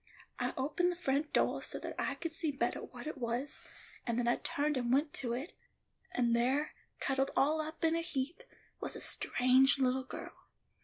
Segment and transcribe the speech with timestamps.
[0.39, 3.61] I opened the front doah so that I could see bettah what it was,
[4.03, 5.53] and then I turned and went to it,
[6.11, 8.41] and there, cuddled all up in a heap,
[8.79, 10.47] was a strange little girl.